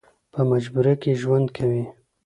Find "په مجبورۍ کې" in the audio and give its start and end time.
0.31-1.19